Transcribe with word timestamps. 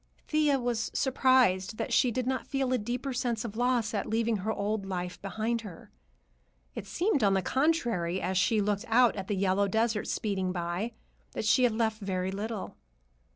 Thea 0.27 0.59
was 0.59 0.89
surprised 0.95 1.77
that 1.77 1.93
she 1.93 2.09
did 2.09 2.25
not 2.25 2.47
feel 2.47 2.73
a 2.73 2.79
deeper 2.79 3.13
sense 3.13 3.45
of 3.45 3.55
loss 3.55 3.93
at 3.93 4.09
leaving 4.09 4.37
her 4.37 4.51
old 4.51 4.83
life 4.83 5.21
behind 5.21 5.61
her. 5.61 5.91
It 6.73 6.87
seemed, 6.87 7.23
on 7.23 7.35
the 7.35 7.43
contrary, 7.43 8.19
as 8.19 8.35
she 8.35 8.61
looked 8.61 8.85
out 8.87 9.15
at 9.15 9.27
the 9.27 9.35
yellow 9.35 9.67
desert 9.67 10.07
speeding 10.07 10.51
by, 10.51 10.93
that 11.33 11.45
she 11.45 11.65
had 11.65 11.73
left 11.73 12.01
very 12.01 12.31
little. 12.31 12.77